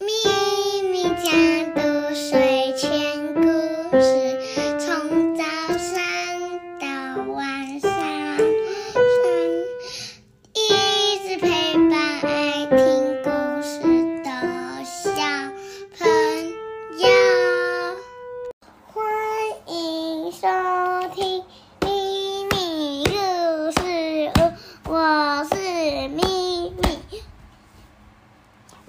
[0.00, 0.33] 咪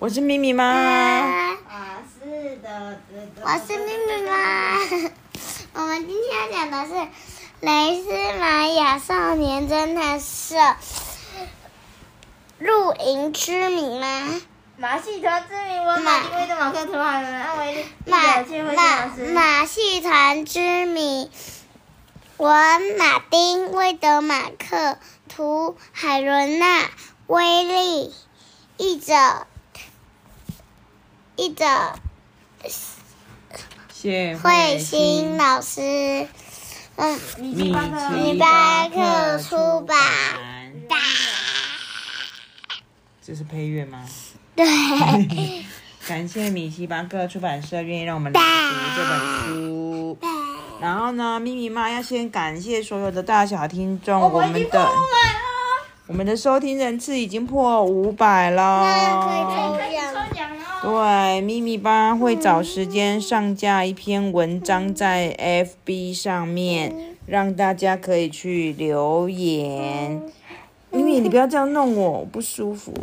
[0.06, 0.64] 我是咪咪吗？
[0.64, 3.00] 啊，是的。
[3.42, 4.78] 我是咪咪妈。
[5.74, 6.94] 我们今天要讲的是
[7.62, 10.58] 《雷斯玛雅少年侦探社》
[12.60, 14.40] 露营之谜吗？
[14.78, 16.86] 马戏团之谜我马丁威的马克。
[19.34, 21.32] 马戏团之谜，
[22.38, 22.54] 我
[23.00, 26.92] 马丁威德马克，图海伦娜
[27.26, 28.14] 威利，
[28.78, 29.48] 译者
[31.38, 31.66] 译者
[33.92, 36.28] 谢慧欣老师，
[36.96, 39.98] 嗯，米米奇巴克出版。
[40.88, 40.96] 哒，
[43.26, 44.06] 这是配乐吗？
[44.56, 44.66] 对，
[46.08, 48.46] 感谢米奇巴克出版社愿意让我们来读
[48.96, 50.18] 这本书。
[50.80, 54.90] 然后呢，咪咪妈要先感谢所有的大小听众，我们的
[56.08, 60.16] 我们的收听人次已经破五百那可以了。
[60.86, 65.36] 对，咪咪吧会找时间上架一篇文章在
[65.86, 66.94] FB 上面，
[67.26, 70.22] 让大家可以去留言。
[70.92, 72.94] 咪咪，你不要这样弄我，我不舒服。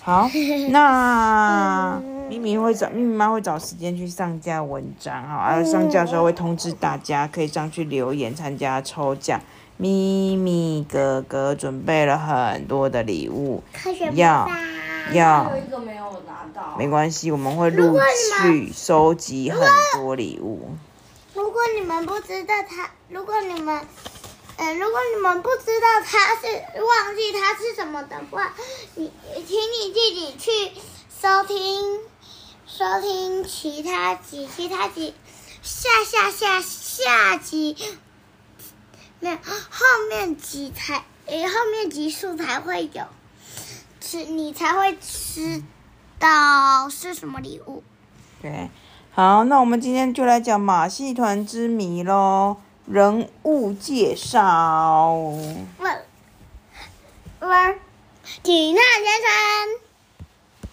[0.00, 0.30] 好，
[0.70, 9.40] 那咪咪会找咪咪妈会找时间去上架文章，哈，啊，上架的时候会通知大家，可以上去留言参加抽奖。
[9.76, 13.62] 咪咪哥哥准备了很多的礼物，
[14.14, 14.56] 要吧
[15.12, 16.76] 要有一个没有拿到。
[16.78, 17.98] 没关系，我们会陆
[18.42, 19.60] 续收集很
[19.94, 20.70] 多礼物。
[21.34, 23.86] 如果你们不知道他，如果你们，
[24.56, 26.46] 呃，如果你们不知道他是
[26.82, 28.52] 忘记他是什么的话，
[28.96, 30.50] 你请你自己去
[31.20, 32.00] 收听
[32.66, 35.14] 收听其他集，其他集
[35.62, 37.76] 下下下下集，
[39.20, 43.04] 没有后面集才，呃，后面集数才会有，
[44.10, 45.62] 吃你才会吃
[46.18, 47.82] 到是什么礼物。
[48.40, 48.70] 对，
[49.12, 52.56] 好，那我们今天就来讲马戏团之谜喽。
[52.86, 56.02] 人物介绍，问
[57.40, 57.78] 问
[58.42, 59.20] 警探先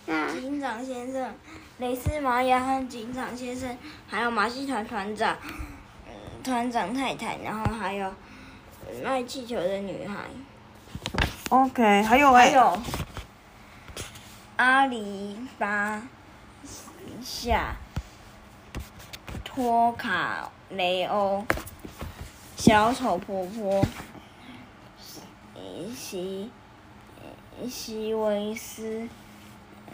[0.08, 1.36] 生，啊，警长先生、
[1.80, 5.36] 雷斯玛雅和警长先生，还有马戏团团长、
[6.08, 8.08] 嗯团长太太，然后还有
[8.88, 10.16] 嗯卖气球的女孩
[11.50, 12.80] ，OK，还有哎、还有
[14.58, 16.02] 阿里巴
[17.22, 17.76] 夏、
[19.44, 21.44] 托卡雷欧、
[22.56, 23.86] 小丑婆婆、
[25.94, 26.50] 西
[27.68, 29.10] 西维斯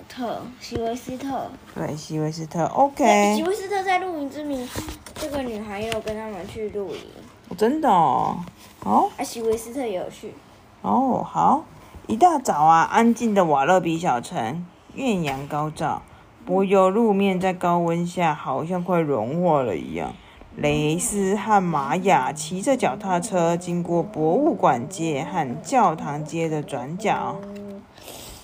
[0.08, 1.50] 特、西维斯特。
[1.74, 4.70] 对，西维斯特，OK，席维斯特在露营之谜，
[5.16, 7.02] 这个女孩也有跟他们去露营，
[7.50, 8.38] 哦真的哦，
[8.82, 10.36] 哦啊，席维斯特也有去。
[10.84, 11.64] 哦，好，
[12.12, 16.02] 一大早啊，安静的瓦勒比小城，艳阳高照，
[16.46, 20.14] 柏油路面在高温下好像快融化了一样。
[20.58, 27.40] 雷斯和玛雅骑着脚踏车经过博物馆街和教堂街的转角，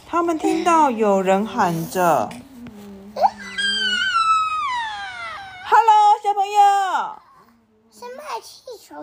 [0.07, 2.29] 他们听到有人喊着
[5.65, 7.19] ：“Hello，小朋友！”
[7.91, 8.23] 是卖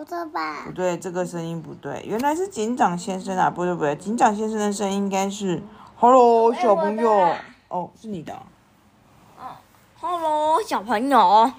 [0.05, 0.71] 不？
[0.73, 3.49] 对，这个声音不对，原来是警长先生啊！
[3.49, 5.61] 不对不对，警长先生的声音应该是
[5.95, 7.37] “Hello，哎小朋友我的”。
[7.69, 9.57] 哦，是你的哦。
[9.99, 11.51] Hello，小朋友。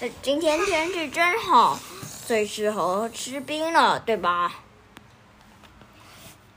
[0.00, 1.78] 呃今天天气真好，
[2.26, 4.52] 最适合吃冰了，对吧？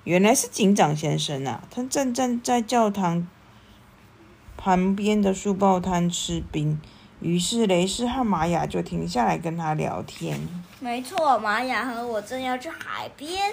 [0.04, 1.64] 原来是警长先生啊！
[1.70, 3.28] 他正站在教堂
[4.56, 6.82] 旁边的书报摊吃冰，
[7.20, 10.40] 于是雷斯和玛雅就停下来跟他聊天。
[10.80, 13.52] 没错，玛雅和我正要去海边。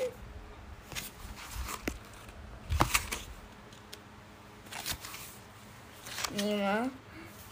[6.36, 6.90] 你们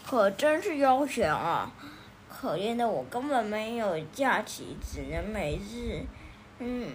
[0.05, 1.71] 可真是悠闲啊！
[2.27, 6.03] 可怜的我根本没有假期，只能每日，
[6.59, 6.91] 嗯，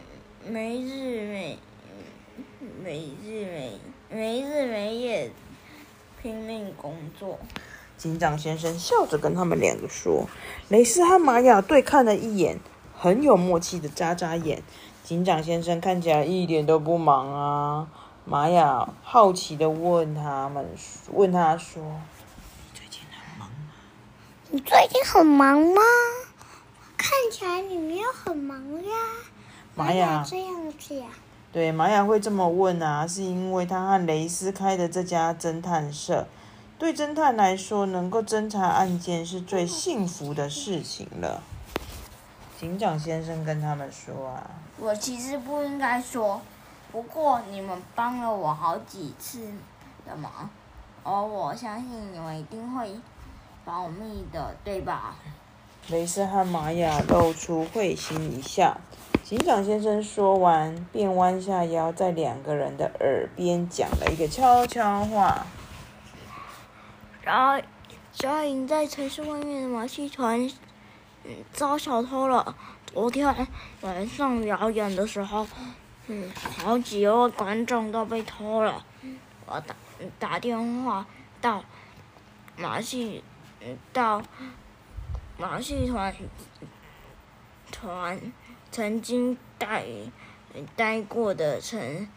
[0.46, 1.58] 没日没，
[2.84, 3.80] 没日没，
[4.10, 5.30] 没日没夜
[6.20, 7.38] 拼命工作。
[7.98, 10.28] 警长先生笑着跟他们两个说
[10.70, 12.60] ：“雷斯和玛雅对看了一眼，
[12.96, 14.62] 很有默契的眨眨眼。
[15.02, 17.88] 警长先生看起来一点都不忙啊。
[18.24, 20.64] 玛雅好奇的问他们，
[21.12, 21.82] 问他说
[22.70, 23.56] ：“你最近很忙吗？
[24.50, 25.82] 你最近很忙吗？
[26.96, 28.92] 看起来你没有很忙呀。
[29.74, 31.06] 玛雅这样子呀？
[31.50, 36.28] 对，玛雅会这么问啊，是因为他和雷斯开的这家侦探社，
[36.78, 41.42] 对侦探来说，能够侦查案件是最幸福的事情了。
[42.60, 44.48] 警长先生跟他们说啊，
[44.78, 46.40] 我其实不应该说，
[46.92, 49.40] 不过你们帮了我好几次
[50.06, 50.48] 的忙，
[51.02, 52.88] 而我相信你们一定会
[53.64, 55.16] 保密的，对吧？
[55.88, 58.76] 雷斯和玛雅露出会心一笑。
[59.24, 65.44] 警长先生说完，便弯下腰，在两个人的耳边讲了一个悄悄话。
[67.28, 67.62] 然后，
[68.10, 70.50] 小影在城市外面的马戏团，
[71.24, 72.56] 嗯，遭小偷了。
[72.86, 73.46] 昨天
[73.82, 75.46] 晚上表演的时候，
[76.06, 78.82] 嗯，好几位观众都被偷了。
[79.44, 79.76] 我打
[80.18, 81.06] 打电话
[81.38, 81.62] 到
[82.56, 83.22] 马戏，
[83.60, 84.22] 嗯，到
[85.36, 86.14] 马戏团
[87.70, 88.32] 团
[88.70, 89.84] 曾经待
[90.74, 92.08] 待过的城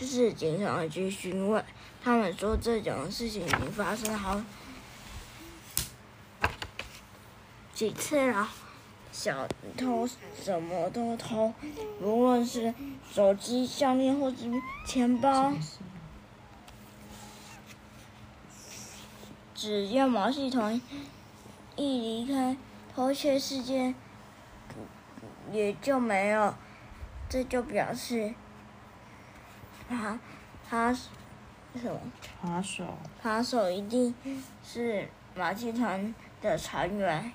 [0.00, 1.62] 市警察局询问。
[2.02, 4.40] 他们说这种事情已经发生好
[7.74, 8.48] 几次了，
[9.12, 9.46] 小
[9.76, 10.08] 偷
[10.40, 11.52] 什么都偷，
[12.00, 12.72] 无论是
[13.12, 14.36] 手机、项链或者
[14.86, 15.52] 钱包，
[19.54, 20.80] 只要毛细团
[21.76, 22.56] 一离开，
[22.94, 23.94] 偷窃事件
[25.52, 26.54] 也就没有，
[27.28, 28.32] 这就表示
[29.88, 30.18] 他
[30.70, 30.96] 他。
[32.42, 32.84] 扒手。
[33.22, 34.14] 扒手一定
[34.64, 37.32] 是马戏团的成员。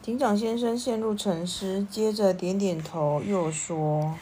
[0.00, 4.14] 警长先生陷入沉思，接着点点头，又说：“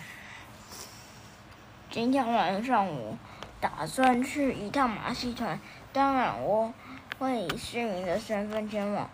[1.90, 3.16] 今天晚上我
[3.60, 5.60] 打算去一趟马戏团，
[5.92, 6.72] 当然我
[7.18, 9.08] 会以市民的身份前往。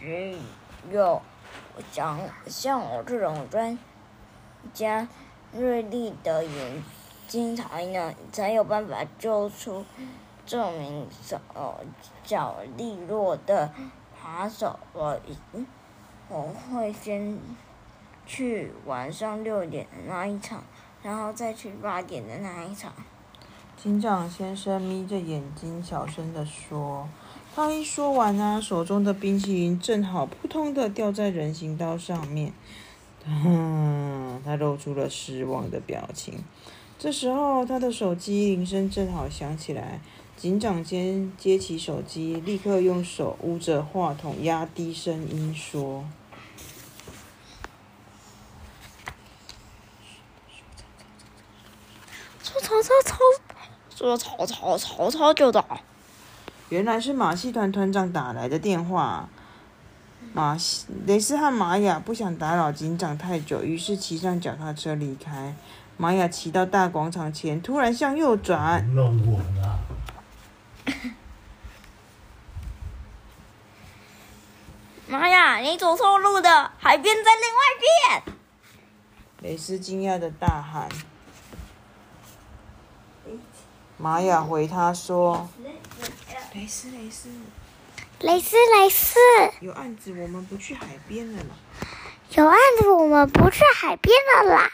[0.00, 0.36] 只
[0.90, 1.22] 有
[1.92, 3.78] 像像我这种专
[4.72, 5.06] 家
[5.52, 6.82] 锐利的眼。”
[7.28, 9.84] 经才呢，才有办法救出
[10.44, 11.38] 这名手
[12.24, 13.70] 脚利落的
[14.20, 14.76] 扒手。
[14.92, 15.20] 我
[16.28, 17.38] 我会先
[18.26, 20.64] 去晚上六点的那一场，
[21.02, 22.92] 然后再去八点的那一场。
[23.76, 27.06] 警长先生眯着眼睛，小声的说。
[27.54, 32.52] 他一说完啊，手中的冰淇淋正好扑通的掉在人行道上面。
[33.24, 36.42] 嗯， 他露出了失望的表情。
[36.98, 40.00] 这时候，他的手机铃声正好响起来。
[40.36, 46.04] 警长先接起手机，立刻用手捂着话筒，压低声音说
[52.42, 53.16] ：“说曹操曹，
[53.94, 55.80] 说曹操曹操就到。”
[56.70, 59.28] 原来是马戏团团长打来的电话。
[60.32, 65.54] 马西雷斯和玛雅不想打扰警长太久，于是骑上脚踏车离开。
[66.00, 68.94] 玛雅骑到大广场前，突然向右转。
[68.94, 69.80] 弄我了！
[75.08, 77.58] 玛雅，你走错路的，海边在另外
[78.22, 78.22] 边。
[79.40, 80.88] 雷斯惊讶的大喊。
[83.96, 85.48] 玛雅回他说
[86.54, 87.28] ：“雷斯，雷斯，
[88.20, 89.18] 雷斯，雷斯，
[89.60, 91.56] 有案子，我们不去海边了啦。
[92.30, 94.70] 有案子，我们不去海边了啦。”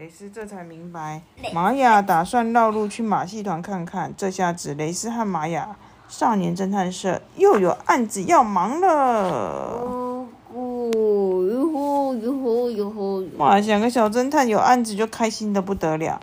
[0.00, 1.20] 雷斯这才明白，
[1.52, 4.10] 玛雅打算绕路去马戏团看看。
[4.16, 5.76] 这下子，雷斯和玛雅
[6.08, 9.84] 少年侦探社又有案子要忙了。
[9.84, 13.28] 呜呼哟呼哟呼！
[13.36, 16.18] 哇，两个小侦探有案子就开心的不得了，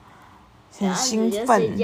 [0.79, 1.77] 很兴奋。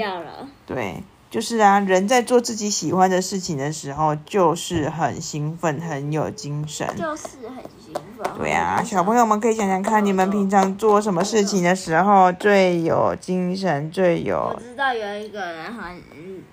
[0.66, 1.00] 对，
[1.34, 6.86] 就是啊，人在做自己喜欢的事情的时候，就是很兴奋，很有精神。
[6.96, 8.30] 就是很兴奋。
[8.38, 14.52] 对啊，小朋友们可以想想看，你们平常做什么事情的时候最有精神、最有……
[14.54, 16.00] 我知道有一个人很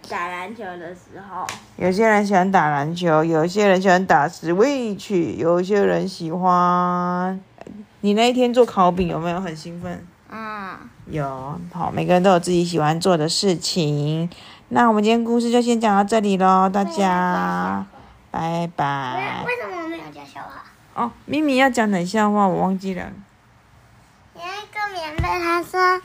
[0.10, 1.46] 打篮球的时候，
[1.76, 7.40] 有些人喜欢打篮球，有些人喜欢打 Switch，有些人喜欢……
[8.00, 10.04] 你那一天做烤饼有没有很兴奋？
[10.32, 11.60] 嗯，有。
[11.72, 14.28] 好，每个人都有自己喜欢做的事情。
[14.74, 17.86] 那我们今天故事就先讲到这里喽，大家
[18.32, 19.44] 拜拜。
[19.46, 20.64] 为什么我没有讲笑话？
[20.94, 23.12] 哦，咪咪要讲冷笑话，我忘记了。
[24.34, 25.98] 有一个棉被，他说：“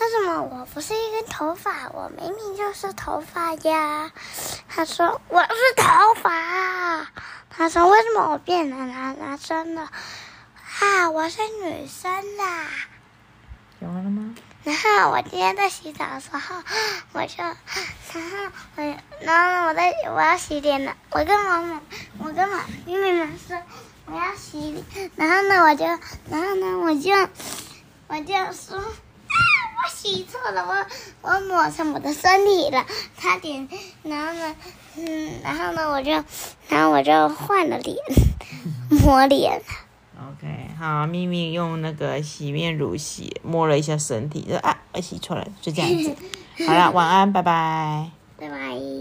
[0.00, 1.90] 为什么我不是一根头发？
[1.92, 4.10] 我明明就是头发呀。”
[4.66, 5.84] 他说：“我是头
[6.22, 7.06] 发。”
[7.54, 9.90] 他说：“为什么我变成男男生了？”
[10.80, 12.64] 啊，我是女生啦。
[14.66, 16.56] 然后我今天在洗澡的时候，
[17.14, 17.36] 我就，
[18.12, 18.82] 然后我，
[19.20, 21.80] 然后呢，我在我要洗脸了，我跟妈妈，
[22.18, 23.56] 我跟妈咪咪妈说
[24.06, 27.12] 我要洗脸，然后呢，我就，然后呢，我就，
[28.08, 29.38] 我就说，啊，
[29.84, 32.84] 我洗错了，我我抹上我的身体了，
[33.16, 33.68] 差点，
[34.02, 34.56] 然后呢，
[34.96, 36.10] 嗯，然后呢，我就，
[36.68, 37.96] 然后我就换了脸，
[38.90, 39.62] 抹脸。
[39.62, 39.85] OK，
[40.78, 46.14] 好，咪咪用那个洗面乳洗摸了一下身体，就啊，我洗出来，就这样子。
[46.66, 48.10] 好了，晚安，拜拜。
[48.38, 48.95] 拜拜。